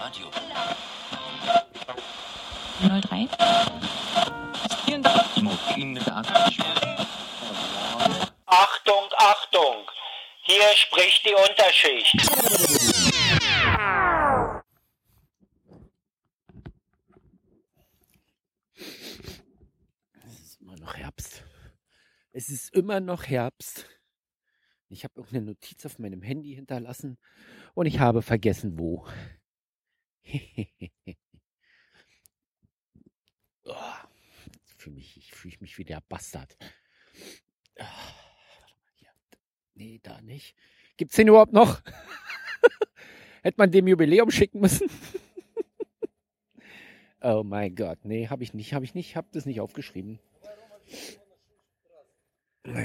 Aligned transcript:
Radio. 0.00 0.30
03. 2.80 3.28
Vielen 4.84 5.02
Dank. 5.02 5.36
Ihnen 5.76 5.98
Achtung, 8.46 9.04
Achtung! 9.16 9.90
Hier 10.42 10.62
spricht 10.76 11.24
die 11.26 11.34
Unterschicht. 11.34 12.14
Es 20.24 20.40
ist 20.40 20.60
immer 20.60 20.76
noch 20.76 20.94
Herbst. 20.94 21.42
Es 22.32 22.48
ist 22.50 22.72
immer 22.72 23.00
noch 23.00 23.24
Herbst. 23.24 23.86
Ich 24.90 25.02
habe 25.02 25.14
irgendeine 25.16 25.46
Notiz 25.46 25.84
auf 25.84 25.98
meinem 25.98 26.22
Handy 26.22 26.54
hinterlassen 26.54 27.18
und 27.74 27.86
ich 27.86 27.98
habe 27.98 28.22
vergessen, 28.22 28.78
wo. 28.78 29.04
oh, 33.64 33.74
fühle 34.76 34.96
mich, 34.96 35.16
ich 35.16 35.32
fühl 35.32 35.52
mich 35.60 35.78
wie 35.78 35.84
der 35.84 36.02
Bastard. 36.08 36.56
Mal, 37.78 37.86
hier. 38.94 39.08
Nee, 39.74 40.00
da 40.02 40.20
nicht. 40.20 40.54
Gibt's 40.96 41.16
den 41.16 41.28
überhaupt 41.28 41.52
noch? 41.52 41.80
Hätte 43.42 43.58
man 43.58 43.70
dem 43.70 43.86
Jubiläum 43.88 44.30
schicken 44.30 44.60
müssen? 44.60 44.90
oh 47.22 47.42
mein 47.44 47.74
Gott. 47.74 48.04
Nee, 48.04 48.28
habe 48.28 48.42
ich 48.42 48.52
nicht, 48.52 48.74
habe 48.74 48.84
ich 48.84 48.94
nicht, 48.94 49.16
habe 49.16 49.28
das 49.32 49.46
nicht 49.46 49.60
aufgeschrieben. 49.60 50.18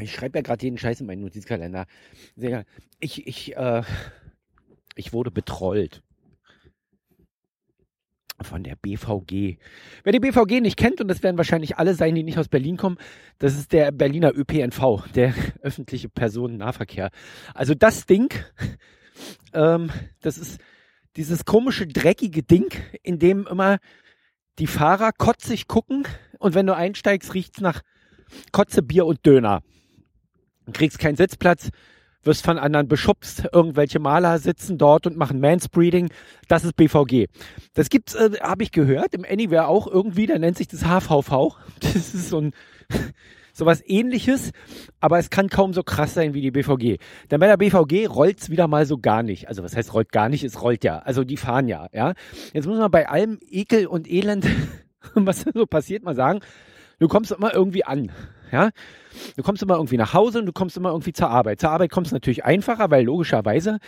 Ich 0.02 0.14
schreibe 0.14 0.38
ja 0.38 0.44
gerade 0.44 0.64
jeden 0.64 0.78
Scheiß 0.78 1.02
in 1.02 1.08
meinen 1.08 1.22
Notizkalender. 1.22 1.88
Sehr, 2.38 2.66
ich, 3.00 3.28
ich, 3.28 3.58
äh, 3.58 3.84
ich 4.96 5.12
wurde 5.12 5.32
betrollt 5.32 6.04
von 8.44 8.64
der 8.64 8.76
BVG. 8.76 9.58
Wer 10.04 10.14
die 10.14 10.20
BVG 10.20 10.62
nicht 10.62 10.78
kennt, 10.78 11.02
und 11.02 11.08
das 11.08 11.24
werden 11.24 11.38
wahrscheinlich 11.38 11.78
alle 11.78 11.96
sein, 11.96 12.16
die 12.16 12.24
nicht 12.24 12.38
aus 12.38 12.48
Berlin 12.48 12.78
kommen, 12.78 12.98
das 13.40 13.56
ist 13.56 13.74
der 13.74 13.92
Berliner 13.92 14.34
ÖPNV, 14.36 15.08
der 15.16 15.34
öffentliche 15.62 16.10
Personennahverkehr. 16.10 17.10
Also 17.54 17.76
das 17.76 18.06
Ding, 18.06 18.34
ähm, 19.54 19.90
das 20.22 20.38
ist 20.38 20.60
dieses 21.16 21.46
komische, 21.46 21.88
dreckige 21.88 22.44
Ding, 22.44 22.74
in 23.04 23.20
dem 23.20 23.48
immer 23.48 23.78
die 24.60 24.68
Fahrer 24.68 25.12
kotzig 25.12 25.68
gucken 25.68 26.08
und 26.40 26.56
wenn 26.56 26.68
du 26.68 26.76
einsteigst, 26.76 27.34
riecht's 27.34 27.62
nach 27.62 27.82
Kotze, 28.52 28.82
Bier 28.82 29.06
und 29.06 29.26
Döner. 29.26 29.62
Du 30.66 30.72
kriegst 30.72 31.00
keinen 31.00 31.16
Sitzplatz, 31.16 31.70
wirst 32.24 32.44
von 32.44 32.58
anderen 32.58 32.88
beschubst, 32.88 33.48
irgendwelche 33.52 34.00
Maler 34.00 34.40
sitzen 34.40 34.78
dort 34.78 35.08
und 35.08 35.18
machen 35.18 35.40
Manspreading. 35.40 36.10
Das 36.48 36.64
ist 36.64 36.76
BVG. 36.76 37.28
Das 37.74 37.90
gibt's, 37.90 38.16
äh, 38.16 38.32
habe 38.42 38.64
ich 38.64 38.72
gehört, 38.72 39.14
im 39.14 39.26
Anywhere 39.26 39.68
auch 39.68 39.88
irgendwie, 39.88 40.26
da 40.26 40.38
nennt 40.38 40.58
sich 40.58 40.68
das 40.68 40.84
HVV. 40.86 41.56
Das 41.80 41.96
ist 41.96 42.30
so 42.30 42.40
ein 42.40 42.54
sowas 43.54 43.84
ähnliches, 43.86 44.52
aber 45.00 45.20
es 45.20 45.30
kann 45.30 45.48
kaum 45.48 45.74
so 45.74 45.84
krass 45.84 46.14
sein 46.14 46.34
wie 46.34 46.42
die 46.42 46.52
BVG. 46.52 46.98
Denn 47.30 47.40
bei 47.40 47.48
der 47.48 47.58
BVG 47.58 48.08
rollt's 48.08 48.50
wieder 48.50 48.68
mal 48.68 48.86
so 48.86 48.98
gar 48.98 49.24
nicht. 49.24 49.48
Also 49.48 49.64
was 49.64 49.76
heißt 49.76 49.94
rollt 49.94 50.12
gar 50.12 50.28
nicht? 50.30 50.44
Es 50.44 50.62
rollt 50.62 50.84
ja. 50.84 51.00
Also 51.00 51.24
die 51.24 51.38
fahren 51.38 51.68
ja, 51.68 51.88
ja. 51.94 52.14
Jetzt 52.54 52.68
muss 52.68 52.80
man 52.80 52.92
bei 52.92 53.08
allem 53.08 53.40
Ekel 53.50 53.86
und 53.86 54.10
Elend, 54.10 54.46
was 55.14 55.46
so 55.54 55.66
passiert, 55.66 56.04
mal 56.04 56.16
sagen, 56.16 56.40
du 57.00 57.08
kommst 57.08 57.32
immer 57.32 57.54
irgendwie 57.54 57.86
an. 57.86 58.12
Ja, 58.54 58.70
du 59.36 59.42
kommst 59.42 59.64
immer 59.64 59.78
irgendwie 59.78 59.98
nach 59.98 60.14
Hause 60.14 60.38
und 60.38 60.46
du 60.46 60.54
kommst 60.54 60.78
immer 60.78 60.92
irgendwie 60.92 61.12
zur 61.12 61.28
Arbeit. 61.28 61.60
Zur 61.60 61.72
Arbeit 61.72 61.90
kommst 61.90 62.12
du 62.12 62.16
natürlich 62.16 62.46
einfacher, 62.46 62.92
weil 62.92 63.04
logischerweise 63.04 63.80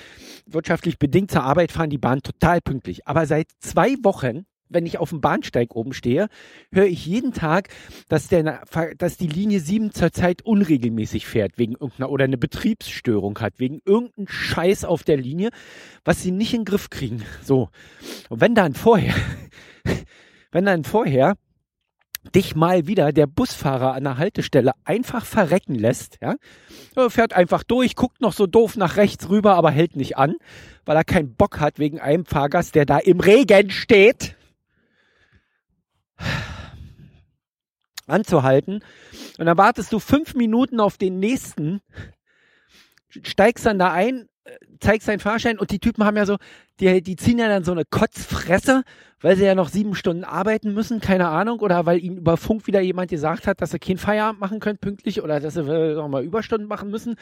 wirtschaftlich 0.48 0.98
bedingt 0.98 1.30
zur 1.30 1.44
Arbeit 1.44 1.72
fahren 1.72 1.92
die 1.92 2.00
Bahn 2.00 2.24
total 2.24 2.62
pünktlich. 2.62 3.08
Aber 3.08 3.28
seit 3.28 3.48
zwei 3.60 3.94
Wochen 4.02 4.48
wenn 4.68 4.88
ich 4.88 4.98
auf 4.98 5.12
dem 5.12 5.22
Bahnsteig 5.22 5.76
oben 5.76 5.94
stehe, 5.94 6.28
höre 6.72 6.88
ich 6.88 7.06
jeden 7.06 7.34
Tag, 7.34 7.70
dass, 8.10 8.28
der, 8.28 8.64
dass 8.98 9.16
die 9.16 9.28
Linie 9.28 9.60
7 9.60 9.92
zurzeit 9.92 10.42
unregelmäßig 10.42 11.28
fährt, 11.28 11.60
wegen 11.60 11.74
irgendeiner 11.74 12.10
oder 12.10 12.26
eine 12.26 12.40
Betriebsstörung 12.40 13.38
hat, 13.40 13.60
wegen 13.60 13.80
irgendeinem 13.86 14.28
Scheiß 14.28 14.84
auf 14.84 15.04
der 15.04 15.18
Linie, 15.18 15.52
was 16.04 16.24
sie 16.24 16.32
nicht 16.32 16.54
in 16.56 16.62
den 16.62 16.66
Griff 16.66 16.90
kriegen. 16.90 17.24
So. 17.44 17.70
Und 18.30 18.42
wenn 18.42 18.56
dann 18.56 18.74
vorher, 18.74 19.14
wenn 20.52 20.66
dann 20.66 20.84
vorher 20.84 21.36
dich 22.34 22.56
mal 22.56 22.88
wieder 22.88 23.12
der 23.12 23.28
Busfahrer 23.28 23.94
an 23.94 24.04
der 24.04 24.18
Haltestelle 24.18 24.72
einfach 24.84 25.26
verrecken 25.26 25.76
lässt, 25.76 26.18
ja, 26.22 26.36
er 26.96 27.10
fährt 27.10 27.34
einfach 27.34 27.64
durch, 27.64 27.96
guckt 27.96 28.22
noch 28.22 28.34
so 28.34 28.48
doof 28.48 28.78
nach 28.78 28.98
rechts 28.98 29.30
rüber, 29.30 29.56
aber 29.56 29.72
hält 29.72 29.96
nicht 29.96 30.18
an, 30.18 30.36
weil 30.86 30.96
er 30.96 31.04
keinen 31.04 31.36
Bock 31.36 31.60
hat 31.60 31.80
wegen 31.80 32.00
einem 32.00 32.26
Fahrgast, 32.26 32.76
der 32.76 32.86
da 32.86 32.98
im 32.98 33.20
Regen 33.20 33.70
steht, 33.70 34.36
anzuhalten. 38.08 38.84
Und 39.38 39.46
dann 39.46 39.58
wartest 39.58 39.92
du 39.92 40.00
fünf 40.00 40.36
Minuten 40.36 40.80
auf 40.80 40.98
den 40.98 41.20
nächsten, 41.20 41.82
steigst 43.10 43.66
dann 43.66 43.80
da 43.80 43.92
ein, 43.92 44.28
zeigst 44.80 45.08
deinen 45.08 45.20
Fahrschein 45.20 45.58
und 45.58 45.72
die 45.72 45.80
Typen 45.80 46.04
haben 46.04 46.18
ja 46.18 46.26
so, 46.26 46.38
die, 46.80 47.02
die 47.02 47.16
ziehen 47.16 47.40
ja 47.40 47.48
dann 47.48 47.64
so 47.64 47.72
eine 47.72 47.86
Kotzfresse, 47.86 48.84
weil 49.22 49.38
sie 49.38 49.46
ja 49.46 49.56
noch 49.56 49.70
sieben 49.70 49.96
Stunden 49.96 50.24
arbeiten 50.24 50.74
müssen, 50.74 51.00
keine 51.00 51.30
Ahnung, 51.30 51.60
oder 51.60 51.86
weil 51.86 52.04
ihnen 52.04 52.18
über 52.18 52.38
Funk 52.38 52.68
wieder 52.68 52.82
jemand 52.82 53.10
gesagt 53.10 53.48
hat, 53.48 53.62
dass 53.62 53.72
sie 53.72 53.80
keinen 53.80 53.98
Feierabend 53.98 54.40
machen 54.40 54.60
können 54.60 54.78
pünktlich 54.78 55.22
oder 55.24 55.40
dass 55.40 55.56
sie 55.56 55.62
äh, 55.62 55.96
nochmal 55.96 56.24
Überstunden 56.24 56.68
machen 56.68 56.92
müssen. 56.92 57.16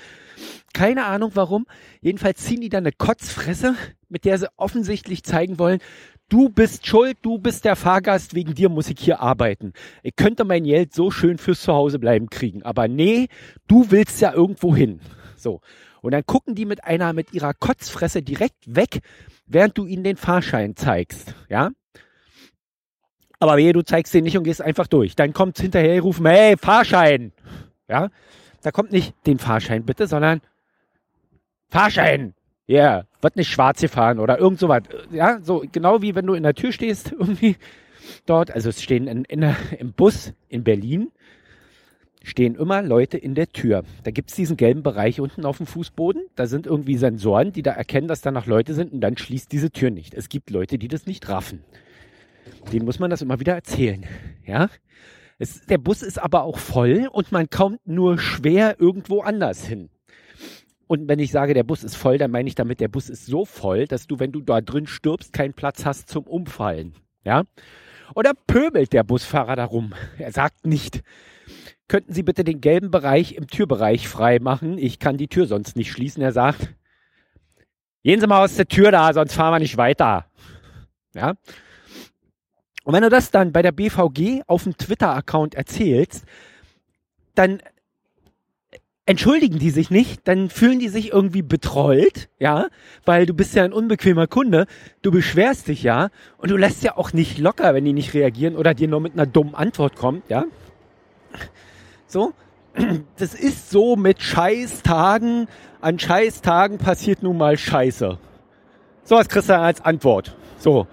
Keine 0.73 1.05
Ahnung 1.05 1.31
warum. 1.35 1.65
Jedenfalls 2.01 2.43
ziehen 2.43 2.61
die 2.61 2.69
dann 2.69 2.83
eine 2.83 2.91
Kotzfresse, 2.91 3.75
mit 4.09 4.25
der 4.25 4.37
sie 4.37 4.47
offensichtlich 4.57 5.23
zeigen 5.23 5.59
wollen, 5.59 5.79
du 6.29 6.49
bist 6.49 6.87
schuld, 6.87 7.17
du 7.21 7.37
bist 7.37 7.63
der 7.63 7.75
Fahrgast, 7.75 8.33
wegen 8.33 8.55
dir 8.55 8.69
muss 8.69 8.89
ich 8.89 8.99
hier 8.99 9.19
arbeiten. 9.19 9.73
Ich 10.01 10.15
könnte 10.15 10.45
mein 10.45 10.63
Geld 10.63 10.93
so 10.93 11.11
schön 11.11 11.37
fürs 11.37 11.61
Zuhause 11.61 11.99
bleiben 11.99 12.29
kriegen, 12.29 12.63
aber 12.63 12.87
nee, 12.87 13.27
du 13.67 13.91
willst 13.91 14.19
ja 14.19 14.33
irgendwo 14.33 14.75
hin. 14.75 14.99
So. 15.43 15.61
Und 16.01 16.11
dann 16.11 16.25
gucken 16.25 16.55
die 16.55 16.65
mit 16.65 16.83
einer, 16.83 17.13
mit 17.13 17.33
ihrer 17.33 17.53
Kotzfresse 17.53 18.23
direkt 18.23 18.75
weg, 18.75 19.01
während 19.45 19.77
du 19.77 19.85
ihnen 19.85 20.03
den 20.03 20.17
Fahrschein 20.17 20.75
zeigst. 20.75 21.35
Ja? 21.49 21.69
Aber 23.39 23.57
wehe, 23.57 23.73
du 23.73 23.83
zeigst 23.83 24.13
den 24.13 24.23
nicht 24.23 24.37
und 24.37 24.45
gehst 24.45 24.61
einfach 24.61 24.87
durch. 24.87 25.15
Dann 25.15 25.33
kommt 25.33 25.59
hinterher 25.59 26.01
rufen, 26.01 26.25
hey, 26.25 26.57
Fahrschein. 26.57 27.33
Ja? 27.87 28.09
Da 28.61 28.71
kommt 28.71 28.91
nicht 28.91 29.13
den 29.27 29.37
Fahrschein 29.37 29.85
bitte, 29.85 30.07
sondern 30.07 30.41
Fahrschein. 31.69 32.33
Ja, 32.65 32.77
yeah. 32.77 33.07
wird 33.21 33.35
nicht 33.35 33.51
schwarz 33.51 33.81
gefahren 33.81 34.19
oder 34.19 34.39
irgend 34.39 34.57
sowas. 34.57 34.83
Ja, 35.11 35.39
so 35.41 35.65
genau 35.69 36.01
wie 36.01 36.15
wenn 36.15 36.25
du 36.25 36.33
in 36.33 36.43
der 36.43 36.53
Tür 36.53 36.71
stehst, 36.71 37.11
irgendwie 37.19 37.57
dort. 38.25 38.51
Also 38.51 38.69
es 38.69 38.81
stehen 38.81 39.07
in, 39.07 39.25
in 39.25 39.55
im 39.77 39.91
Bus 39.91 40.31
in 40.47 40.63
Berlin 40.63 41.11
stehen 42.23 42.55
immer 42.55 42.81
Leute 42.81 43.17
in 43.17 43.35
der 43.35 43.49
Tür. 43.49 43.83
Da 44.03 44.11
gibt's 44.11 44.33
diesen 44.33 44.57
gelben 44.57 44.81
Bereich 44.81 45.19
unten 45.19 45.45
auf 45.45 45.57
dem 45.57 45.67
Fußboden. 45.67 46.23
Da 46.35 46.47
sind 46.47 46.65
irgendwie 46.65 46.97
Sensoren, 46.97 47.51
die 47.51 47.61
da 47.61 47.71
erkennen, 47.71 48.07
dass 48.07 48.21
da 48.21 48.31
noch 48.31 48.47
Leute 48.47 48.73
sind 48.73 48.93
und 48.93 49.01
dann 49.01 49.17
schließt 49.17 49.51
diese 49.51 49.69
Tür 49.69 49.91
nicht. 49.91 50.13
Es 50.13 50.29
gibt 50.29 50.49
Leute, 50.49 50.79
die 50.79 50.87
das 50.87 51.05
nicht 51.05 51.29
raffen. 51.29 51.63
Denen 52.71 52.85
muss 52.85 52.99
man 52.99 53.09
das 53.09 53.21
immer 53.21 53.39
wieder 53.39 53.53
erzählen. 53.53 54.05
Ja? 54.45 54.69
Es, 55.37 55.65
der 55.65 55.77
Bus 55.77 56.01
ist 56.01 56.17
aber 56.17 56.43
auch 56.43 56.57
voll 56.57 57.09
und 57.11 57.31
man 57.31 57.49
kommt 57.49 57.85
nur 57.85 58.17
schwer 58.17 58.77
irgendwo 58.79 59.21
anders 59.21 59.65
hin. 59.65 59.89
Und 60.87 61.07
wenn 61.07 61.19
ich 61.19 61.31
sage, 61.31 61.53
der 61.53 61.63
Bus 61.63 61.83
ist 61.83 61.95
voll, 61.95 62.17
dann 62.17 62.31
meine 62.31 62.47
ich 62.47 62.55
damit, 62.55 62.79
der 62.79 62.87
Bus 62.87 63.09
ist 63.09 63.25
so 63.25 63.45
voll, 63.45 63.87
dass 63.87 64.07
du, 64.07 64.19
wenn 64.19 64.31
du 64.31 64.41
da 64.41 64.61
drin 64.61 64.87
stirbst, 64.87 65.33
keinen 65.33 65.53
Platz 65.53 65.85
hast 65.85 66.09
zum 66.09 66.23
Umfallen. 66.23 66.93
Ja? 67.25 67.43
Oder 68.15 68.33
pöbelt 68.47 68.93
der 68.93 69.03
Busfahrer 69.03 69.55
darum? 69.55 69.93
Er 70.17 70.31
sagt 70.31 70.65
nicht, 70.65 71.01
könnten 71.87 72.13
Sie 72.13 72.23
bitte 72.23 72.43
den 72.43 72.61
gelben 72.61 72.91
Bereich 72.91 73.35
im 73.35 73.47
Türbereich 73.47 74.07
frei 74.07 74.39
machen? 74.39 74.77
Ich 74.77 74.99
kann 74.99 75.17
die 75.17 75.27
Tür 75.27 75.47
sonst 75.47 75.75
nicht 75.75 75.91
schließen. 75.91 76.23
Er 76.23 76.31
sagt, 76.31 76.73
gehen 78.03 78.19
Sie 78.19 78.27
mal 78.27 78.43
aus 78.43 78.55
der 78.55 78.67
Tür 78.67 78.91
da, 78.91 79.13
sonst 79.13 79.33
fahren 79.33 79.53
wir 79.53 79.59
nicht 79.59 79.77
weiter. 79.77 80.25
Ja? 81.13 81.35
Und 82.83 82.93
wenn 82.93 83.03
du 83.03 83.09
das 83.09 83.31
dann 83.31 83.51
bei 83.51 83.61
der 83.61 83.71
BVG 83.71 84.43
auf 84.47 84.63
dem 84.63 84.77
Twitter-Account 84.77 85.55
erzählst, 85.55 86.25
dann 87.35 87.61
entschuldigen 89.05 89.59
die 89.59 89.69
sich 89.69 89.89
nicht, 89.89 90.27
dann 90.27 90.49
fühlen 90.49 90.79
die 90.79 90.89
sich 90.89 91.11
irgendwie 91.11 91.41
betrollt, 91.41 92.29
ja, 92.39 92.67
weil 93.05 93.25
du 93.25 93.33
bist 93.33 93.53
ja 93.53 93.63
ein 93.63 93.73
unbequemer 93.73 94.27
Kunde, 94.27 94.65
du 95.01 95.11
beschwerst 95.11 95.67
dich 95.67 95.83
ja 95.83 96.09
und 96.37 96.51
du 96.51 96.57
lässt 96.57 96.83
ja 96.83 96.95
auch 96.95 97.11
nicht 97.11 97.37
locker, 97.37 97.73
wenn 97.73 97.83
die 97.83 97.93
nicht 97.93 98.13
reagieren 98.13 98.55
oder 98.55 98.73
dir 98.73 98.87
nur 98.87 99.01
mit 99.01 99.13
einer 99.13 99.25
dummen 99.25 99.55
Antwort 99.55 99.95
kommt, 99.95 100.29
ja. 100.29 100.45
So, 102.13 102.31
das 103.17 103.33
ist 103.33 103.71
so 103.71 103.95
mit 103.95 104.21
Scheißtagen, 104.21 105.47
an 105.81 105.97
Scheißtagen 105.97 106.77
passiert 106.77 107.23
nun 107.23 107.39
mal 107.39 107.57
Scheiße. 107.57 108.19
So 109.03 109.15
was 109.15 109.27
kriegst 109.27 109.49
du 109.49 109.57
als 109.57 109.81
Antwort. 109.81 110.37
So, 110.59 110.85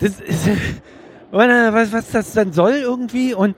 das 0.00 0.20
ist, 0.20 0.48
was, 1.30 1.92
was 1.92 2.10
das 2.10 2.32
dann 2.32 2.52
soll 2.52 2.72
irgendwie 2.72 3.34
und 3.34 3.54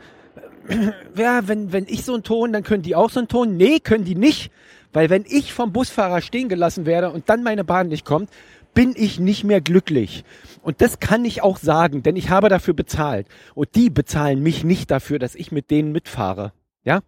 ja, 1.17 1.49
wenn, 1.49 1.73
wenn 1.73 1.87
ich 1.89 2.05
so 2.05 2.13
einen 2.13 2.23
Ton, 2.23 2.53
dann 2.53 2.65
können 2.65 2.83
die 2.83 2.95
auch 2.95 3.09
so 3.09 3.21
einen 3.21 3.29
Ton. 3.29 3.57
Nee, 3.57 3.81
können 3.81 4.05
die 4.05 4.15
nicht. 4.15 4.53
Weil 4.93 5.09
wenn 5.09 5.25
ich 5.27 5.55
vom 5.55 5.73
Busfahrer 5.73 6.21
stehen 6.21 6.51
gelassen 6.51 6.85
werde 6.85 7.11
und 7.11 7.31
dann 7.31 7.43
meine 7.43 7.65
Bahn 7.65 7.89
nicht 7.89 8.05
kommt, 8.05 8.29
bin 8.75 8.93
ich 8.95 9.19
nicht 9.19 9.45
mehr 9.45 9.63
glücklich. 9.63 10.23
Und 10.61 10.83
das 10.83 11.01
kann 11.01 11.25
ich 11.25 11.43
auch 11.43 11.57
sagen, 11.57 12.03
denn 12.03 12.17
ich 12.17 12.29
habe 12.29 12.51
dafür 12.51 12.75
bezahlt. 12.75 13.27
Und 13.55 13.75
die 13.75 13.89
bezahlen 13.89 14.43
mich 14.43 14.65
nicht 14.65 14.91
dafür, 14.91 15.19
dass 15.19 15.35
ich 15.35 15.51
mit 15.51 15.71
denen 15.71 15.93
mitfahre. 15.93 16.53
Ja? 16.85 17.01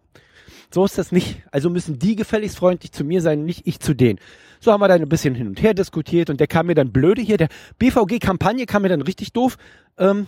So 0.73 0.85
ist 0.85 0.97
das 0.97 1.11
nicht. 1.11 1.43
Also 1.51 1.69
müssen 1.69 1.99
die 1.99 2.15
gefälligst 2.15 2.57
freundlich 2.57 2.91
zu 2.91 3.03
mir 3.03 3.21
sein, 3.21 3.45
nicht 3.45 3.67
ich 3.67 3.79
zu 3.79 3.93
denen. 3.93 4.19
So 4.59 4.71
haben 4.71 4.81
wir 4.81 4.87
dann 4.87 5.01
ein 5.01 5.09
bisschen 5.09 5.35
hin 5.35 5.47
und 5.47 5.61
her 5.61 5.73
diskutiert 5.73 6.29
und 6.29 6.39
der 6.39 6.47
kam 6.47 6.67
mir 6.67 6.75
dann 6.75 6.91
blöde 6.91 7.21
hier. 7.21 7.37
Der 7.37 7.49
BVG-Kampagne 7.77 8.65
kam 8.65 8.81
mir 8.83 8.89
dann 8.89 9.01
richtig 9.01 9.33
doof. 9.33 9.57
Ähm, 9.97 10.25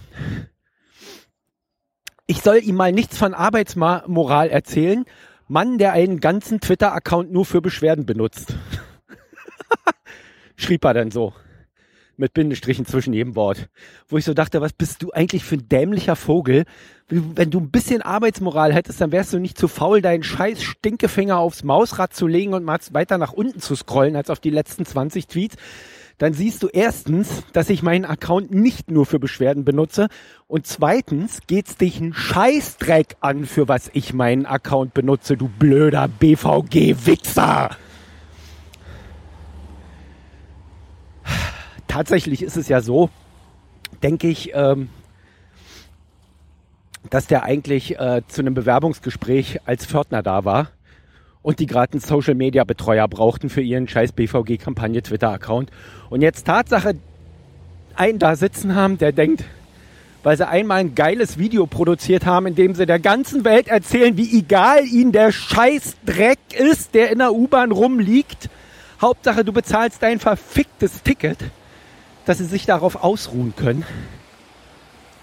ich 2.27 2.41
soll 2.41 2.57
ihm 2.57 2.75
mal 2.75 2.91
nichts 2.91 3.17
von 3.17 3.33
Arbeitsmoral 3.33 4.49
erzählen. 4.49 5.05
Mann, 5.47 5.77
der 5.77 5.93
einen 5.93 6.19
ganzen 6.19 6.59
Twitter-Account 6.59 7.31
nur 7.31 7.45
für 7.45 7.61
Beschwerden 7.61 8.05
benutzt. 8.05 8.55
Schrieb 10.55 10.83
er 10.85 10.95
dann 10.95 11.11
so. 11.11 11.33
Mit 12.17 12.33
Bindestrichen 12.33 12.85
zwischen 12.85 13.13
jedem 13.13 13.35
Wort. 13.35 13.67
Wo 14.07 14.17
ich 14.17 14.25
so 14.25 14.33
dachte, 14.33 14.61
was 14.61 14.73
bist 14.73 15.03
du 15.03 15.11
eigentlich 15.11 15.43
für 15.43 15.55
ein 15.55 15.67
dämlicher 15.67 16.15
Vogel? 16.15 16.65
Wenn 17.09 17.51
du 17.51 17.59
ein 17.59 17.71
bisschen 17.71 18.01
Arbeitsmoral 18.01 18.73
hättest, 18.73 19.01
dann 19.01 19.11
wärst 19.11 19.33
du 19.33 19.39
nicht 19.39 19.57
zu 19.57 19.67
faul, 19.67 20.01
deinen 20.01 20.23
scheiß 20.23 20.63
Stinkefinger 20.63 21.37
aufs 21.37 21.63
Mausrad 21.63 22.13
zu 22.13 22.27
legen 22.27 22.53
und 22.53 22.63
mal 22.63 22.79
weiter 22.91 23.17
nach 23.17 23.33
unten 23.33 23.59
zu 23.59 23.75
scrollen 23.75 24.15
als 24.15 24.29
auf 24.29 24.39
die 24.39 24.49
letzten 24.49 24.85
20 24.85 25.27
Tweets 25.27 25.55
dann 26.17 26.33
siehst 26.33 26.63
du 26.63 26.67
erstens, 26.67 27.43
dass 27.51 27.69
ich 27.69 27.83
meinen 27.83 28.05
Account 28.05 28.53
nicht 28.53 28.89
nur 28.89 29.05
für 29.05 29.19
Beschwerden 29.19 29.65
benutze 29.65 30.07
und 30.47 30.65
zweitens 30.65 31.41
geht's 31.47 31.75
dich 31.75 31.99
ein 31.99 32.13
Scheißdreck 32.13 33.17
an, 33.19 33.45
für 33.45 33.67
was 33.67 33.89
ich 33.93 34.13
meinen 34.13 34.45
Account 34.45 34.93
benutze, 34.93 35.35
du 35.35 35.49
blöder 35.49 36.07
BVG-Wichser. 36.07 37.75
Tatsächlich 41.95 42.43
ist 42.43 42.57
es 42.57 42.67
ja 42.67 42.81
so, 42.81 43.09
denke 44.03 44.27
ich, 44.27 44.51
ähm, 44.53 44.89
dass 47.09 47.25
der 47.25 47.43
eigentlich 47.43 47.97
äh, 47.97 48.21
zu 48.27 48.41
einem 48.41 48.53
Bewerbungsgespräch 48.53 49.61
als 49.65 49.85
Pförtner 49.85 50.21
da 50.21 50.43
war 50.43 50.71
und 51.41 51.59
die 51.59 51.67
gerade 51.67 51.93
einen 51.93 52.01
Social 52.01 52.35
Media 52.35 52.65
Betreuer 52.65 53.07
brauchten 53.07 53.49
für 53.49 53.61
ihren 53.61 53.87
scheiß 53.87 54.11
BVG 54.11 54.57
Kampagne 54.57 55.01
Twitter 55.03 55.29
Account. 55.31 55.71
Und 56.09 56.21
jetzt 56.21 56.45
Tatsache 56.45 56.95
einen 57.95 58.19
da 58.19 58.35
sitzen 58.35 58.75
haben, 58.75 58.97
der 58.97 59.13
denkt, 59.13 59.45
weil 60.21 60.35
sie 60.35 60.45
einmal 60.45 60.79
ein 60.79 60.95
geiles 60.95 61.37
Video 61.37 61.65
produziert 61.65 62.25
haben, 62.25 62.47
in 62.47 62.55
dem 62.55 62.75
sie 62.75 62.85
der 62.85 62.99
ganzen 62.99 63.45
Welt 63.45 63.69
erzählen, 63.69 64.17
wie 64.17 64.37
egal 64.37 64.83
ihnen 64.83 65.13
der 65.13 65.31
scheiß 65.31 65.95
Dreck 66.05 66.39
ist, 66.59 66.93
der 66.93 67.09
in 67.11 67.19
der 67.19 67.31
U-Bahn 67.31 67.71
rumliegt. 67.71 68.49
Hauptsache, 68.99 69.45
du 69.45 69.53
bezahlst 69.53 70.03
dein 70.03 70.19
verficktes 70.19 71.01
Ticket, 71.01 71.37
dass 72.25 72.39
sie 72.39 72.45
sich 72.45 72.65
darauf 72.65 73.03
ausruhen 73.03 73.53
können 73.55 73.85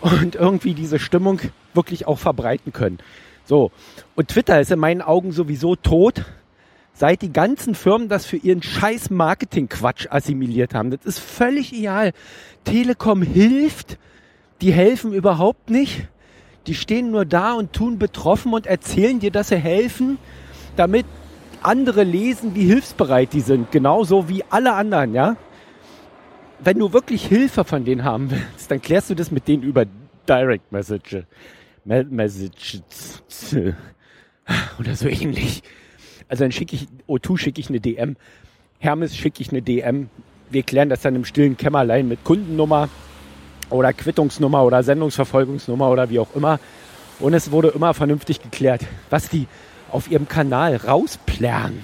und 0.01 0.35
irgendwie 0.35 0.75
diese 0.75 0.99
Stimmung 0.99 1.41
wirklich 1.75 2.07
auch 2.07 2.19
verbreiten 2.19 2.73
können. 2.73 2.99
So. 3.45 3.71
Und 4.15 4.29
Twitter 4.29 4.61
ist 4.61 4.71
in 4.71 4.79
meinen 4.79 5.03
Augen 5.03 5.33
sowieso 5.33 5.77
tot, 5.77 6.25
seit 6.95 7.23
die 7.23 7.33
ganzen 7.33 7.75
Firmen 7.75 8.09
das 8.09 8.27
für 8.27 8.37
ihren 8.37 8.63
scheiß 8.63 9.11
Marketing-Quatsch 9.11 10.07
assimiliert 10.11 10.75
haben. 10.75 10.91
Das 10.91 11.05
ist 11.05 11.19
völlig 11.19 11.73
egal. 11.73 12.13
Telekom 12.65 13.23
hilft, 13.23 13.99
die 14.61 14.73
helfen 14.73 15.13
überhaupt 15.13 15.71
nicht. 15.71 16.09
Die 16.67 16.75
stehen 16.75 17.11
nur 17.11 17.25
da 17.25 17.55
und 17.55 17.73
tun 17.73 17.99
betroffen 17.99 18.53
und 18.53 18.67
erzählen 18.67 19.19
dir, 19.19 19.33
dass 19.33 19.49
sie 19.49 19.57
helfen, 19.57 20.19
damit 20.77 21.07
andere 21.63 22.05
lesen, 22.05 22.55
wie 22.55 22.67
hilfsbereit 22.67 23.33
die 23.33 23.41
sind. 23.41 23.73
Genauso 23.73 24.29
wie 24.29 24.45
alle 24.49 24.75
anderen, 24.75 25.15
ja. 25.15 25.37
Wenn 26.65 26.79
du 26.79 26.93
wirklich 26.93 27.27
Hilfe 27.27 27.65
von 27.65 27.85
denen 27.85 28.05
haben 28.05 28.31
willst, 28.31 28.71
dann 28.71 28.81
klärst 28.81 29.11
du 29.11 29.17
das 29.17 29.33
mit 29.33 29.49
denen 29.49 29.65
über 29.65 29.85
Direct 30.29 30.71
Message. 30.71 31.25
Messages 31.85 32.83
oder 34.79 34.95
so 34.95 35.09
ähnlich. 35.09 35.65
Also 36.29 36.45
dann 36.45 36.53
schicke 36.53 36.77
ich, 36.77 36.87
O2 37.09 37.37
schicke 37.37 37.61
ich 37.61 37.69
eine 37.69 37.81
DM, 37.81 38.17
Hermes 38.79 39.17
schicke 39.17 39.43
ich 39.43 39.51
eine 39.51 39.61
DM. 39.61 40.09
Wir 40.51 40.63
klären 40.63 40.89
das 40.89 41.01
dann 41.01 41.17
im 41.17 41.25
stillen 41.25 41.57
Kämmerlein 41.57 42.07
mit 42.07 42.23
Kundennummer 42.23 42.89
oder 43.69 43.93
Quittungsnummer 43.93 44.65
oder 44.65 44.85
Sendungsverfolgungsnummer 44.85 45.91
oder 45.91 46.11
wie 46.11 46.21
auch 46.21 46.33
immer. 46.37 46.61
Und 47.19 47.35
es 47.35 47.51
wurde 47.51 47.69
immer 47.69 47.93
vernünftig 47.93 48.41
geklärt, 48.41 48.83
was 49.11 49.29
die 49.29 49.49
auf 49.91 50.09
ihrem 50.09 50.29
Kanal 50.29 50.77
rausplärren. 50.77 51.83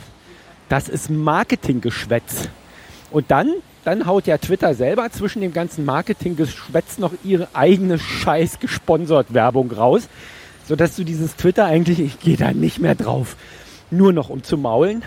Das 0.68 0.88
ist 0.88 1.10
Marketinggeschwätz. 1.10 2.48
Und 3.10 3.30
dann 3.32 3.54
dann 3.88 4.04
haut 4.04 4.26
ja 4.26 4.36
Twitter 4.36 4.74
selber 4.74 5.08
zwischen 5.10 5.40
dem 5.40 5.54
ganzen 5.54 5.86
Marketinggeschwätz 5.86 6.98
noch 6.98 7.14
ihre 7.24 7.48
eigene 7.54 7.98
scheiß 7.98 8.60
gesponsert 8.60 9.32
Werbung 9.32 9.70
raus, 9.72 10.10
sodass 10.66 10.94
du 10.94 11.04
dieses 11.04 11.36
Twitter 11.36 11.64
eigentlich, 11.64 11.98
ich 11.98 12.20
gehe 12.20 12.36
da 12.36 12.52
nicht 12.52 12.80
mehr 12.80 12.94
drauf, 12.94 13.34
nur 13.90 14.12
noch 14.12 14.28
um 14.28 14.42
zu 14.42 14.58
maulen 14.58 15.02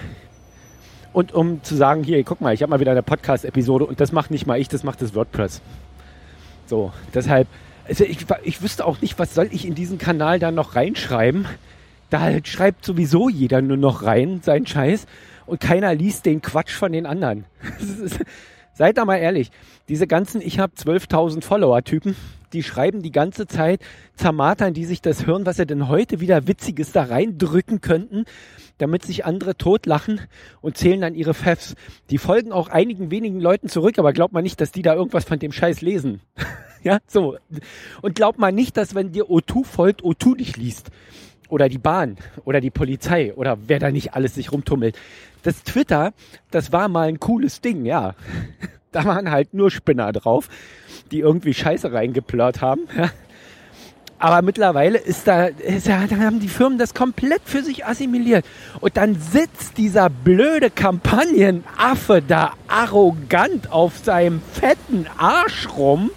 und 1.13 1.31
um 1.31 1.63
zu 1.63 1.75
sagen, 1.75 2.03
hier, 2.03 2.23
guck 2.23 2.41
mal, 2.41 2.55
ich 2.55 2.63
habe 2.63 2.71
mal 2.71 2.79
wieder 2.79 2.89
eine 2.89 3.03
Podcast-Episode 3.03 3.85
und 3.85 3.99
das 3.99 4.11
macht 4.11 4.31
nicht 4.31 4.47
mal 4.47 4.59
ich, 4.59 4.67
das 4.67 4.83
macht 4.83 4.99
das 5.03 5.13
WordPress. 5.13 5.61
So, 6.65 6.91
deshalb, 7.13 7.47
also 7.87 8.03
ich, 8.03 8.25
ich 8.41 8.63
wüsste 8.63 8.83
auch 8.83 8.99
nicht, 8.99 9.19
was 9.19 9.35
soll 9.35 9.49
ich 9.51 9.67
in 9.67 9.75
diesen 9.75 9.99
Kanal 9.99 10.39
da 10.39 10.49
noch 10.49 10.75
reinschreiben. 10.75 11.45
Da 12.09 12.21
halt 12.21 12.47
schreibt 12.47 12.83
sowieso 12.83 13.29
jeder 13.29 13.61
nur 13.61 13.77
noch 13.77 14.01
rein, 14.01 14.41
sein 14.43 14.65
Scheiß, 14.65 15.05
und 15.45 15.59
keiner 15.59 15.93
liest 15.93 16.25
den 16.25 16.41
Quatsch 16.41 16.73
von 16.73 16.91
den 16.91 17.05
anderen. 17.05 17.45
Seid 18.73 18.97
da 18.97 19.05
mal 19.05 19.17
ehrlich, 19.17 19.51
diese 19.89 20.07
ganzen, 20.07 20.41
ich 20.41 20.59
habe 20.59 20.73
12.000 20.75 21.43
Follower-Typen, 21.43 22.15
die 22.53 22.63
schreiben 22.63 23.01
die 23.01 23.11
ganze 23.11 23.47
Zeit, 23.47 23.81
zermatern 24.15 24.73
die 24.73 24.85
sich 24.85 25.01
das 25.01 25.25
hören, 25.25 25.45
was 25.45 25.57
sie 25.57 25.65
denn 25.65 25.87
heute 25.87 26.19
wieder 26.19 26.47
Witziges 26.47 26.91
da 26.91 27.03
reindrücken 27.03 27.81
könnten, 27.81 28.25
damit 28.77 29.03
sich 29.03 29.25
andere 29.25 29.55
totlachen 29.55 30.21
und 30.61 30.77
zählen 30.77 31.01
dann 31.01 31.15
ihre 31.15 31.33
Fefs. 31.33 31.75
Die 32.09 32.17
folgen 32.17 32.51
auch 32.51 32.67
einigen 32.67 33.11
wenigen 33.11 33.39
Leuten 33.39 33.69
zurück, 33.69 33.99
aber 33.99 34.13
glaubt 34.13 34.33
man 34.33 34.43
nicht, 34.43 34.59
dass 34.59 34.71
die 34.71 34.81
da 34.81 34.95
irgendwas 34.95 35.25
von 35.25 35.39
dem 35.39 35.51
Scheiß 35.51 35.81
lesen. 35.81 36.21
ja, 36.83 36.99
so. 37.07 37.37
Und 38.01 38.15
glaubt 38.15 38.39
man 38.39 38.55
nicht, 38.55 38.77
dass 38.77 38.95
wenn 38.95 39.11
dir 39.11 39.25
O2 39.25 39.65
folgt, 39.65 40.01
O2 40.01 40.37
dich 40.37 40.57
liest. 40.57 40.89
Oder 41.51 41.69
die 41.69 41.77
Bahn 41.77 42.17
oder 42.45 42.61
die 42.61 42.71
Polizei 42.71 43.33
oder 43.35 43.59
wer 43.67 43.77
da 43.77 43.91
nicht 43.91 44.15
alles 44.15 44.33
sich 44.33 44.51
rumtummelt 44.51 44.97
das 45.43 45.63
Twitter, 45.63 46.13
das 46.51 46.71
war 46.71 46.87
mal 46.87 47.07
ein 47.07 47.19
cooles 47.19 47.61
Ding, 47.61 47.85
ja. 47.85 48.15
Da 48.93 49.05
waren 49.05 49.31
halt 49.31 49.53
nur 49.53 49.71
Spinner 49.71 50.11
drauf, 50.11 50.49
die 51.11 51.19
irgendwie 51.19 51.53
Scheiße 51.53 51.93
reingeplört 51.93 52.59
haben. 52.59 52.81
Aber 54.19 54.41
mittlerweile 54.41 54.97
ist 54.97 55.29
da, 55.29 55.45
ist 55.45 55.87
ja, 55.87 56.05
dann 56.07 56.21
haben 56.25 56.41
die 56.41 56.49
Firmen 56.49 56.77
das 56.77 56.93
komplett 56.93 57.41
für 57.45 57.63
sich 57.63 57.85
assimiliert. 57.85 58.45
Und 58.81 58.97
dann 58.97 59.15
sitzt 59.15 59.77
dieser 59.77 60.09
blöde 60.09 60.69
Kampagnenaffe 60.69 62.21
da 62.21 62.51
arrogant 62.67 63.71
auf 63.71 63.97
seinem 63.97 64.41
fetten 64.41 65.07
Arsch 65.17 65.69
rum 65.69 66.11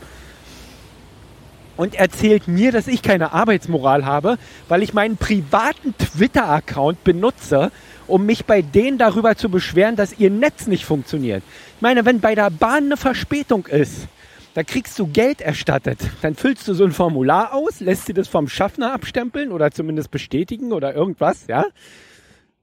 und 1.76 1.95
erzählt 1.95 2.49
mir, 2.49 2.73
dass 2.73 2.87
ich 2.87 3.02
keine 3.02 3.33
Arbeitsmoral 3.33 4.04
habe, 4.04 4.38
weil 4.69 4.83
ich 4.83 4.95
meinen 4.95 5.16
privaten 5.16 5.95
Twitter-Account 5.97 7.04
benutze, 7.04 7.71
um 8.07 8.26
mich 8.26 8.45
bei 8.45 8.62
denen 8.62 8.99
darüber 8.99 9.37
zu 9.37 9.49
beschweren, 9.49 9.97
dass 9.97 10.19
ihr 10.19 10.31
Netz 10.31 10.66
nicht 10.66 10.85
funktioniert. 10.85 11.43
Ich 11.76 11.83
meine, 11.83 12.04
wenn 12.04 12.21
bei 12.21 12.35
der 12.35 12.50
Bahn 12.50 12.85
eine 12.85 12.97
Verspätung 12.97 13.66
ist, 13.66 14.09
da 14.54 14.62
kriegst 14.62 14.99
du 14.99 15.09
Geld 15.09 15.40
erstattet. 15.40 15.99
Dann 16.23 16.37
füllst 16.37 16.69
du 16.69 16.75
so 16.75 16.85
ein 16.85 16.93
Formular 16.93 17.52
aus, 17.54 17.81
lässt 17.81 18.07
dir 18.07 18.14
das 18.14 18.28
vom 18.28 18.49
Schaffner 18.49 18.93
abstempeln 18.93 19.50
oder 19.50 19.73
zumindest 19.73 20.12
bestätigen 20.12 20.73
oder 20.73 20.95
irgendwas, 20.95 21.47
ja. 21.49 21.64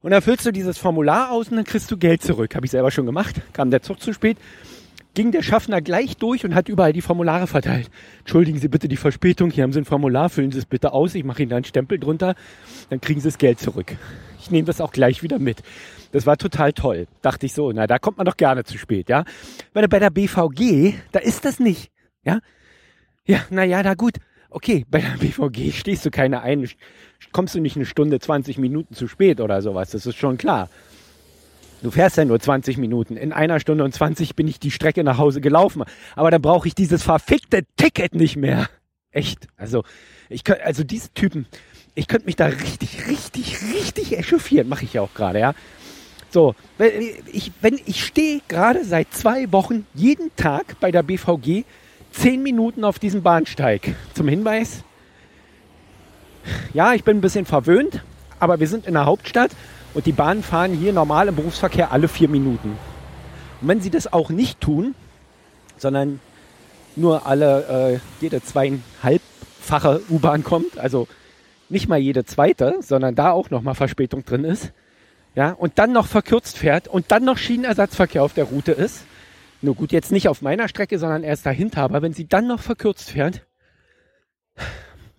Und 0.01 0.11
dann 0.11 0.21
füllst 0.21 0.45
du 0.45 0.51
dieses 0.51 0.77
Formular 0.77 1.31
aus 1.31 1.49
und 1.49 1.57
dann 1.57 1.65
kriegst 1.65 1.91
du 1.91 1.97
Geld 1.97 2.23
zurück. 2.23 2.55
Habe 2.55 2.65
ich 2.65 2.71
selber 2.71 2.89
schon 2.89 3.05
gemacht. 3.05 3.35
Kam 3.53 3.69
der 3.69 3.83
Zug 3.83 4.01
zu 4.01 4.13
spät. 4.13 4.37
Ging 5.13 5.31
der 5.31 5.41
Schaffner 5.41 5.81
gleich 5.81 6.17
durch 6.17 6.45
und 6.45 6.55
hat 6.55 6.69
überall 6.69 6.93
die 6.93 7.01
Formulare 7.01 7.47
verteilt. 7.47 7.89
Entschuldigen 8.19 8.59
Sie 8.59 8.69
bitte 8.69 8.87
die 8.87 8.97
Verspätung. 8.97 9.51
Hier 9.51 9.63
haben 9.63 9.73
Sie 9.73 9.79
ein 9.79 9.85
Formular. 9.85 10.29
Füllen 10.29 10.51
Sie 10.51 10.59
es 10.59 10.65
bitte 10.65 10.93
aus. 10.93 11.15
Ich 11.15 11.23
mache 11.23 11.43
Ihnen 11.43 11.53
einen 11.53 11.65
Stempel 11.65 11.99
drunter. 11.99 12.35
Dann 12.89 13.01
kriegen 13.01 13.19
Sie 13.19 13.27
das 13.27 13.37
Geld 13.37 13.59
zurück 13.59 13.97
ich 14.41 14.51
nehme 14.51 14.65
das 14.65 14.81
auch 14.81 14.91
gleich 14.91 15.23
wieder 15.23 15.39
mit. 15.39 15.61
Das 16.11 16.25
war 16.25 16.37
total 16.37 16.73
toll. 16.73 17.07
Dachte 17.21 17.45
ich 17.45 17.53
so, 17.53 17.71
na, 17.71 17.87
da 17.87 17.99
kommt 17.99 18.17
man 18.17 18.25
doch 18.25 18.37
gerne 18.37 18.63
zu 18.63 18.77
spät, 18.77 19.09
ja. 19.09 19.23
Weil 19.73 19.87
bei 19.87 19.99
der 19.99 20.09
BVG, 20.09 20.93
da 21.11 21.19
ist 21.19 21.45
das 21.45 21.59
nicht, 21.59 21.91
ja. 22.23 22.39
Ja, 23.25 23.45
na 23.49 23.63
ja, 23.63 23.83
da 23.83 23.93
gut. 23.93 24.15
Okay, 24.49 24.85
bei 24.89 24.99
der 24.99 25.17
BVG 25.17 25.71
stehst 25.71 26.05
du 26.05 26.11
keine 26.11 26.41
ein, 26.41 26.67
kommst 27.31 27.55
du 27.55 27.61
nicht 27.61 27.77
eine 27.77 27.85
Stunde, 27.85 28.19
20 28.19 28.57
Minuten 28.57 28.93
zu 28.93 29.07
spät 29.07 29.39
oder 29.39 29.61
sowas. 29.61 29.91
Das 29.91 30.05
ist 30.05 30.17
schon 30.17 30.37
klar. 30.37 30.69
Du 31.81 31.89
fährst 31.89 32.17
ja 32.17 32.25
nur 32.25 32.39
20 32.39 32.77
Minuten. 32.77 33.17
In 33.17 33.33
einer 33.33 33.59
Stunde 33.59 33.83
und 33.83 33.93
20 33.93 34.35
bin 34.35 34.47
ich 34.47 34.59
die 34.59 34.71
Strecke 34.71 35.03
nach 35.03 35.17
Hause 35.17 35.41
gelaufen. 35.41 35.83
Aber 36.15 36.29
da 36.29 36.37
brauche 36.37 36.67
ich 36.67 36.75
dieses 36.75 37.01
verfickte 37.01 37.63
Ticket 37.75 38.13
nicht 38.13 38.35
mehr. 38.35 38.69
Echt. 39.11 39.47
Also, 39.57 39.83
ich 40.29 40.43
könnte, 40.43 40.63
also 40.65 40.83
diese 40.83 41.11
Typen, 41.13 41.47
ich 41.95 42.07
könnte 42.07 42.27
mich 42.27 42.35
da 42.35 42.45
richtig, 42.45 43.07
richtig, 43.07 43.57
richtig 43.73 44.17
echauffieren, 44.17 44.69
mache 44.69 44.85
ich 44.85 44.93
ja 44.93 45.01
auch 45.01 45.13
gerade, 45.13 45.39
ja. 45.39 45.53
So, 46.29 46.55
wenn 46.77 46.91
ich, 47.31 47.51
wenn 47.61 47.77
ich 47.85 48.05
stehe 48.05 48.41
gerade 48.47 48.85
seit 48.85 49.13
zwei 49.13 49.51
Wochen 49.51 49.85
jeden 49.93 50.33
Tag 50.37 50.79
bei 50.79 50.91
der 50.91 51.03
BVG 51.03 51.65
zehn 52.11 52.41
Minuten 52.41 52.85
auf 52.85 52.99
diesem 52.99 53.21
Bahnsteig. 53.21 53.95
Zum 54.13 54.29
Hinweis, 54.29 54.83
ja, 56.73 56.93
ich 56.93 57.03
bin 57.03 57.17
ein 57.17 57.21
bisschen 57.21 57.45
verwöhnt, 57.45 58.01
aber 58.39 58.61
wir 58.61 58.67
sind 58.67 58.87
in 58.87 58.93
der 58.93 59.05
Hauptstadt 59.05 59.51
und 59.93 60.05
die 60.05 60.11
Bahnen 60.11 60.43
fahren 60.43 60.73
hier 60.73 60.93
normal 60.93 61.27
im 61.27 61.35
Berufsverkehr 61.35 61.91
alle 61.91 62.07
vier 62.07 62.29
Minuten. 62.29 62.77
Und 63.61 63.67
wenn 63.67 63.81
sie 63.81 63.89
das 63.89 64.11
auch 64.11 64.29
nicht 64.29 64.61
tun, 64.61 64.95
sondern 65.77 66.19
nur 66.95 67.25
alle, 67.25 67.99
äh, 67.99 67.99
jede 68.21 68.41
zweieinhalbfache 68.41 70.01
U-Bahn 70.09 70.43
kommt, 70.43 70.77
also 70.77 71.07
nicht 71.69 71.87
mal 71.87 71.99
jede 71.99 72.25
zweite, 72.25 72.75
sondern 72.81 73.15
da 73.15 73.31
auch 73.31 73.49
nochmal 73.49 73.75
Verspätung 73.75 74.25
drin 74.25 74.43
ist, 74.43 74.73
ja, 75.35 75.51
und 75.51 75.79
dann 75.79 75.93
noch 75.93 76.07
verkürzt 76.07 76.57
fährt 76.57 76.87
und 76.87 77.11
dann 77.11 77.23
noch 77.23 77.37
Schienenersatzverkehr 77.37 78.23
auf 78.23 78.33
der 78.33 78.45
Route 78.45 78.73
ist, 78.73 79.05
nur 79.61 79.75
gut, 79.75 79.91
jetzt 79.91 80.11
nicht 80.11 80.27
auf 80.27 80.41
meiner 80.41 80.67
Strecke, 80.67 80.99
sondern 80.99 81.23
erst 81.23 81.45
dahinter, 81.45 81.83
aber 81.83 82.01
wenn 82.01 82.13
sie 82.13 82.27
dann 82.27 82.47
noch 82.47 82.59
verkürzt 82.59 83.11
fährt, 83.11 83.45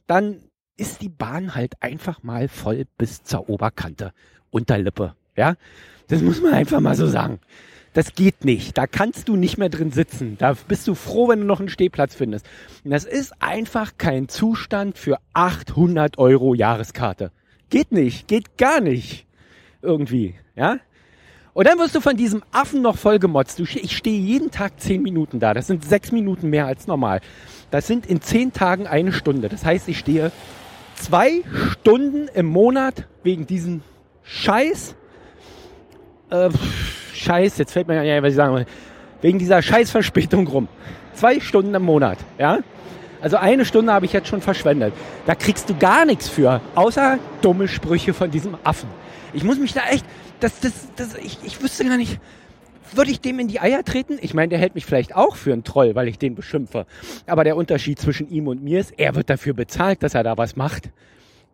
dann 0.07 0.43
ist 0.77 1.01
die 1.01 1.09
Bahn 1.09 1.55
halt 1.55 1.75
einfach 1.81 2.23
mal 2.23 2.49
voll 2.49 2.85
bis 2.99 3.23
zur 3.23 3.49
Oberkante, 3.49 4.13
Unterlippe, 4.53 5.17
ja, 5.35 5.57
das 6.07 6.23
muss 6.23 6.41
man 6.41 6.53
einfach 6.53 6.79
mal 6.79 6.95
so 6.95 7.07
sagen. 7.07 7.41
Das 7.95 8.15
geht 8.15 8.45
nicht. 8.45 8.79
Da 8.79 8.87
kannst 8.87 9.29
du 9.29 9.37
nicht 9.37 9.59
mehr 9.59 9.69
drin 9.69 9.91
sitzen. 9.91 10.37
Da 10.39 10.55
bist 10.69 10.89
du 10.89 10.95
froh, 10.95 11.29
wenn 11.29 11.41
du 11.41 11.45
noch 11.45 11.61
einen 11.61 11.69
Stehplatz 11.69 12.15
findest. 12.15 12.47
Und 12.85 12.91
das 12.91 13.05
ist 13.05 13.35
einfach 13.43 13.99
kein 13.99 14.29
Zustand 14.29 14.97
für 14.97 15.19
800 15.35 16.17
Euro 16.17 16.55
Jahreskarte. 16.55 17.33
Geht 17.69 17.93
nicht. 17.93 18.29
Geht 18.29 18.57
gar 18.57 18.81
nicht. 18.81 19.27
Irgendwie. 19.83 20.35
Ja? 20.57 20.79
Und 21.53 21.67
dann 21.67 21.79
wirst 21.79 21.95
du 21.95 22.01
von 22.01 22.17
diesem 22.17 22.43
Affen 22.51 22.81
noch 22.81 22.97
voll 22.97 23.19
gemotzt. 23.19 23.59
Du, 23.59 23.65
ich 23.65 23.95
stehe 23.95 24.19
jeden 24.19 24.51
Tag 24.51 24.81
10 24.81 25.03
Minuten 25.03 25.39
da. 25.39 25.53
Das 25.53 25.67
sind 25.67 25.85
6 25.85 26.13
Minuten 26.13 26.49
mehr 26.49 26.67
als 26.67 26.87
normal. 26.87 27.21
Das 27.71 27.87
sind 27.87 28.07
in 28.07 28.23
10 28.23 28.55
Tagen 28.55 28.87
eine 28.87 29.13
Stunde. 29.13 29.51
Das 29.51 29.67
heißt, 29.67 29.89
ich 29.89 29.99
stehe 29.99 30.33
zwei 30.95 31.43
Stunden 31.73 32.29
im 32.29 32.47
Monat 32.47 33.07
wegen 33.23 33.47
diesem 33.47 33.83
Scheiß. 34.23 34.95
Äh, 36.31 36.51
Scheiß, 37.15 37.59
jetzt 37.59 37.73
fällt 37.73 37.89
mir 37.89 38.03
ja, 38.03 38.23
was 38.23 38.31
ich 38.31 38.37
sagen 38.37 38.55
will, 38.55 38.67
wegen 39.21 39.39
dieser 39.39 39.63
Scheißverspätung 39.63 40.47
rum. 40.47 40.69
Zwei 41.15 41.41
Stunden 41.41 41.75
im 41.75 41.83
Monat, 41.83 42.19
ja? 42.39 42.59
Also 43.21 43.37
eine 43.37 43.65
Stunde 43.65 43.93
habe 43.93 44.05
ich 44.05 44.13
jetzt 44.13 44.27
schon 44.27 44.41
verschwendet. 44.41 44.93
Da 45.27 45.37
kriegst 45.37 45.71
du 45.71 45.77
gar 45.77 46.05
nichts 46.05 46.29
für, 46.29 46.61
außer 46.75 47.19
dumme 47.41 47.69
Sprüche 47.69 48.15
von 48.15 48.31
diesem 48.31 48.57
Affen. 48.65 48.89
Ich 49.33 49.45
muss 49.45 49.59
mich 49.59 49.73
da 49.73 49.83
echt, 49.91 50.05
das, 50.41 50.59
das, 50.59 50.73
das, 50.97 51.15
ich, 51.17 51.39
ich 51.45 51.63
wüsste 51.63 51.85
gar 51.85 51.97
nicht, 51.97 52.19
würde 52.93 53.13
ich 53.13 53.21
dem 53.21 53.39
in 53.39 53.47
die 53.47 53.61
Eier 53.61 53.85
treten? 53.85 54.19
Ich 54.21 54.35
meine, 54.35 54.49
der 54.49 54.59
hält 54.59 54.75
mich 54.75 54.85
vielleicht 54.85 55.15
auch 55.15 55.37
für 55.37 55.53
einen 55.53 55.63
Troll, 55.63 55.95
weil 55.95 56.09
ich 56.09 56.19
den 56.19 56.35
beschimpfe. 56.35 56.87
Aber 57.27 57.45
der 57.45 57.57
Unterschied 57.57 58.01
zwischen 58.01 58.29
ihm 58.29 58.49
und 58.49 58.63
mir 58.63 58.81
ist, 58.81 58.99
er 58.99 59.15
wird 59.15 59.31
dafür 59.31 59.55
bezahlt, 59.55 60.03
dass 60.03 60.15
er 60.15 60.25
da 60.25 60.37
was 60.37 60.57
macht. 60.57 60.91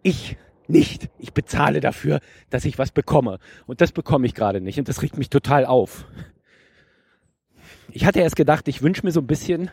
Ich 0.02 0.36
nicht. 0.68 1.08
Ich 1.18 1.32
bezahle 1.32 1.80
dafür, 1.80 2.20
dass 2.50 2.64
ich 2.64 2.78
was 2.78 2.90
bekomme. 2.90 3.38
Und 3.66 3.80
das 3.80 3.92
bekomme 3.92 4.26
ich 4.26 4.34
gerade 4.34 4.60
nicht. 4.60 4.78
Und 4.78 4.88
das 4.88 5.02
regt 5.02 5.18
mich 5.18 5.30
total 5.30 5.66
auf. 5.66 6.04
Ich 7.90 8.04
hatte 8.04 8.20
erst 8.20 8.36
gedacht, 8.36 8.68
ich 8.68 8.82
wünsche 8.82 9.04
mir 9.04 9.12
so 9.12 9.20
ein 9.20 9.26
bisschen, 9.26 9.70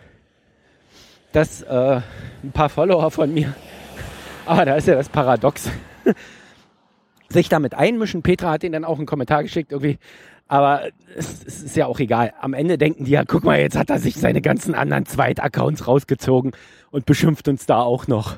dass 1.32 1.62
äh, 1.64 2.02
ein 2.44 2.52
paar 2.54 2.70
Follower 2.70 3.12
von 3.12 3.34
mir, 3.34 3.54
aber 4.46 4.66
da 4.66 4.76
ist 4.76 4.88
ja 4.88 4.96
das 4.96 5.10
Paradox, 5.10 5.70
sich 7.30 7.50
damit 7.50 7.74
einmischen. 7.74 8.22
Petra 8.22 8.52
hat 8.52 8.64
ihn 8.64 8.72
dann 8.72 8.86
auch 8.86 8.98
einen 8.98 9.06
Kommentar 9.06 9.44
geschickt 9.44 9.72
irgendwie. 9.74 10.00
Aber 10.48 10.84
es, 11.16 11.44
es, 11.44 11.64
ist 11.64 11.76
ja 11.76 11.88
auch 11.88 12.00
egal. 12.00 12.34
Am 12.40 12.54
Ende 12.54 12.78
denken 12.78 13.06
die 13.06 13.12
ja, 13.12 13.26
guck 13.26 13.44
mal, 13.44 13.60
jetzt 13.60 13.76
hat 13.76 13.90
er 13.90 14.00
sich 14.00 14.16
seine 14.16 14.42
ganzen 14.42 14.76
anderen 14.76 15.06
Zweitaccounts 15.06 15.88
rausgezogen 15.88 16.52
und 16.92 17.06
beschimpft 17.06 17.48
uns 17.48 17.66
da 17.66 17.82
auch 17.82 18.08
noch. 18.08 18.38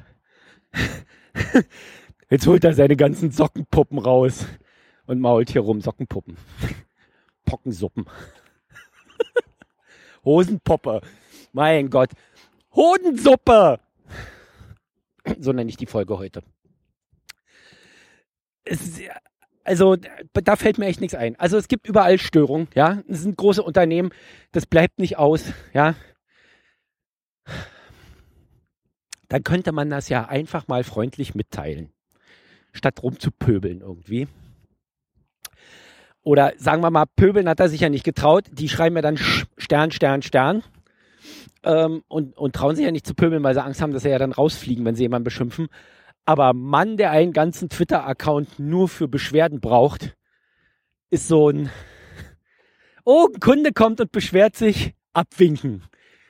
Jetzt 2.30 2.46
holt 2.46 2.64
er 2.66 2.74
seine 2.74 2.98
ganzen 2.98 3.32
Sockenpuppen 3.32 4.00
raus 4.00 4.46
und 5.06 5.22
mault 5.22 5.50
hier 5.50 5.62
rum. 5.62 5.80
Sockenpuppen. 5.80 6.38
Pockensuppen. 7.46 8.06
Hosenpoppe. 10.26 11.02
Mein 11.54 11.90
Gott. 11.90 12.12
Hodensuppe. 12.76 13.80
So 15.40 15.54
nenne 15.54 15.70
ich 15.70 15.78
die 15.78 15.86
Folge 15.86 16.18
heute. 16.18 16.44
Es, 18.66 19.00
also 19.64 19.96
da 20.34 20.56
fällt 20.58 20.78
mir 20.78 20.88
echt 20.88 21.00
nichts 21.00 21.16
ein. 21.16 21.38
Also 21.40 21.58
es 21.58 21.70
gibt 21.70 21.88
überall 21.88 22.18
Störungen, 22.18 22.68
ja. 22.76 23.04
Es 23.08 23.22
sind 23.22 23.38
große 23.38 23.64
Unternehmen, 23.64 24.12
das 24.52 24.66
bleibt 24.66 25.00
nicht 25.00 25.18
aus, 25.18 25.54
ja. 25.74 25.96
Dann 29.30 29.44
könnte 29.44 29.72
man 29.72 29.90
das 29.90 30.10
ja 30.10 30.26
einfach 30.26 30.68
mal 30.68 30.84
freundlich 30.84 31.34
mitteilen 31.34 31.94
statt 32.78 33.04
rumzupöbeln 33.04 33.82
irgendwie. 33.82 34.28
Oder 36.24 36.54
sagen 36.58 36.82
wir 36.82 36.90
mal, 36.90 37.06
pöbeln 37.06 37.48
hat 37.48 37.60
er 37.60 37.70
sich 37.70 37.82
ja 37.82 37.90
nicht 37.90 38.04
getraut. 38.04 38.46
Die 38.52 38.70
schreiben 38.70 38.96
ja 38.96 39.02
dann 39.02 39.18
Stern, 39.18 39.92
Stern, 39.92 40.22
Stern. 40.22 40.64
Ähm, 41.64 42.04
und, 42.08 42.38
und 42.38 42.56
trauen 42.56 42.76
sich 42.76 42.86
ja 42.86 42.92
nicht 42.92 43.08
zu 43.08 43.16
pöbeln, 43.16 43.44
weil 43.44 43.54
sie 43.54 43.64
Angst 43.64 43.82
haben, 43.82 43.94
dass 43.94 44.04
sie 44.04 44.10
ja 44.10 44.20
dann 44.20 44.34
rausfliegen, 44.34 44.86
wenn 44.86 44.96
sie 44.96 45.04
jemanden 45.04 45.24
beschimpfen. 45.24 45.68
Aber 46.26 46.54
Mann, 46.54 46.98
der 46.98 47.12
einen 47.12 47.32
ganzen 47.32 47.70
Twitter-Account 47.70 48.60
nur 48.60 48.90
für 48.90 49.08
Beschwerden 49.08 49.62
braucht, 49.62 50.18
ist 51.10 51.30
so 51.30 51.50
ein, 51.50 51.70
oh, 53.06 53.30
ein 53.34 53.40
Kunde 53.40 53.72
kommt 53.72 54.02
und 54.02 54.12
beschwert 54.12 54.58
sich, 54.58 54.94
abwinken. 55.14 55.84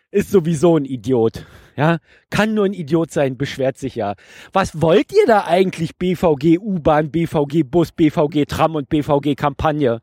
Ist 0.10 0.32
sowieso 0.32 0.78
ein 0.78 0.86
Idiot. 0.86 1.46
Ja, 1.76 1.98
kann 2.32 2.54
nur 2.54 2.66
ein 2.66 2.74
Idiot 2.74 3.12
sein, 3.12 3.38
beschwert 3.38 3.78
sich 3.78 3.96
ja. 3.96 4.16
Was 4.52 4.82
wollt 4.82 5.12
ihr 5.12 5.28
da 5.28 5.44
eigentlich 5.46 5.98
BVG 5.98 6.58
U-Bahn, 6.60 7.12
BVG 7.12 7.64
Bus, 7.64 7.92
BVG 7.92 8.46
Tram 8.46 8.76
und 8.76 8.90
BVG 8.90 9.36
Kampagne? 9.36 10.02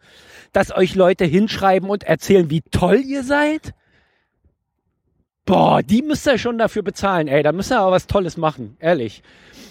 Dass 0.53 0.77
euch 0.77 0.95
Leute 0.95 1.25
hinschreiben 1.25 1.89
und 1.89 2.05
erzählen, 2.05 2.51
wie 2.51 2.61
toll 2.71 3.01
ihr 3.01 3.25
seid? 3.25 3.75
Boah, 5.47 5.83
die 5.83 6.03
müsst 6.03 6.27
ihr 6.27 6.39
schon 6.39 6.59
dafür 6.59 6.83
bezahlen, 6.83 7.27
ey. 7.27 7.43
Da 7.43 7.53
müsst 7.53 7.73
ihr 7.73 7.81
aber 7.81 7.93
was 7.93 8.07
Tolles 8.07 8.37
machen, 8.37 8.77
ehrlich. 8.79 9.23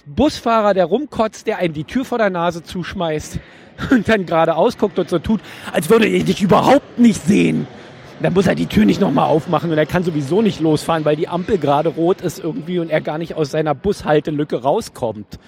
Busfahrer, 0.05 0.73
der 0.73 0.85
rumkotzt, 0.85 1.47
der 1.47 1.59
einem 1.59 1.73
die 1.73 1.85
Tür 1.85 2.05
vor 2.05 2.17
der 2.17 2.31
Nase 2.31 2.63
zuschmeißt 2.63 3.39
und 3.91 4.09
dann 4.09 4.25
gerade 4.25 4.55
ausguckt 4.55 4.99
und 4.99 5.09
so 5.09 5.19
tut, 5.19 5.41
als 5.71 5.89
würde 5.89 6.07
er 6.07 6.23
dich 6.23 6.41
überhaupt 6.41 6.99
nicht 6.99 7.23
sehen 7.23 7.65
dann 8.23 8.33
muss 8.33 8.47
er 8.47 8.55
die 8.55 8.67
Tür 8.67 8.85
nicht 8.85 9.01
nochmal 9.01 9.25
aufmachen 9.25 9.71
und 9.71 9.77
er 9.77 9.85
kann 9.85 10.03
sowieso 10.03 10.41
nicht 10.41 10.59
losfahren, 10.59 11.05
weil 11.05 11.15
die 11.15 11.27
Ampel 11.27 11.57
gerade 11.57 11.89
rot 11.89 12.21
ist 12.21 12.39
irgendwie 12.39 12.79
und 12.79 12.89
er 12.89 13.01
gar 13.01 13.17
nicht 13.17 13.35
aus 13.35 13.51
seiner 13.51 13.75
Bushaltelücke 13.75 14.61
rauskommt 14.61 15.39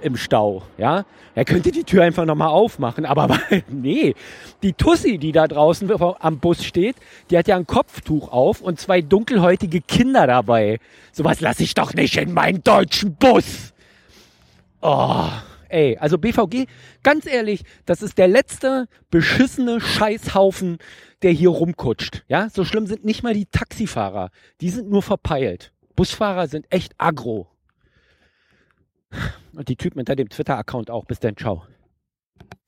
im 0.00 0.16
Stau, 0.16 0.62
ja. 0.76 1.04
Er 1.34 1.44
könnte 1.44 1.70
die 1.70 1.84
Tür 1.84 2.02
einfach 2.02 2.24
nochmal 2.24 2.48
aufmachen, 2.48 3.04
aber 3.04 3.38
nee, 3.68 4.14
die 4.62 4.72
Tussi, 4.72 5.18
die 5.18 5.32
da 5.32 5.46
draußen 5.46 5.90
am 6.18 6.38
Bus 6.38 6.64
steht, 6.64 6.96
die 7.30 7.38
hat 7.38 7.48
ja 7.48 7.56
ein 7.56 7.66
Kopftuch 7.66 8.32
auf 8.32 8.60
und 8.60 8.80
zwei 8.80 9.00
dunkelhäutige 9.00 9.80
Kinder 9.80 10.26
dabei. 10.26 10.78
Sowas 11.12 11.40
lasse 11.40 11.62
ich 11.62 11.74
doch 11.74 11.94
nicht 11.94 12.16
in 12.16 12.32
meinen 12.32 12.62
deutschen 12.62 13.14
Bus. 13.14 13.72
Oh, 14.80 15.28
ey, 15.68 15.96
also 15.98 16.18
BVG, 16.18 16.66
ganz 17.02 17.26
ehrlich, 17.26 17.64
das 17.86 18.02
ist 18.02 18.18
der 18.18 18.28
letzte 18.28 18.88
beschissene 19.10 19.80
Scheißhaufen, 19.80 20.78
der 21.22 21.32
hier 21.32 21.50
rumkutscht. 21.50 22.24
Ja, 22.28 22.48
so 22.50 22.64
schlimm 22.64 22.86
sind 22.86 23.04
nicht 23.04 23.22
mal 23.22 23.34
die 23.34 23.46
Taxifahrer. 23.46 24.30
Die 24.60 24.70
sind 24.70 24.90
nur 24.90 25.02
verpeilt. 25.02 25.72
Busfahrer 25.96 26.48
sind 26.48 26.66
echt 26.70 26.94
aggro. 26.98 27.48
Und 29.54 29.68
die 29.68 29.76
Typen 29.76 29.98
hinter 29.98 30.16
dem 30.16 30.28
Twitter-Account 30.28 30.90
auch. 30.90 31.06
Bis 31.06 31.18
dann, 31.18 31.36
ciao. 31.36 31.64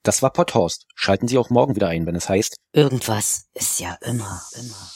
Das 0.03 0.23
war 0.23 0.33
Potthorst. 0.33 0.87
Schalten 0.95 1.29
Sie 1.29 1.39
auch 1.39 1.51
morgen 1.51 1.77
wieder 1.77 1.89
ein, 1.89 2.07
wenn 2.07 2.17
es 2.17 2.29
heißt. 2.29 2.57
Irgendwas 2.73 3.49
ist 3.55 3.81
ja 3.81 3.97
immer, 4.01 4.41
immer. 4.59 4.91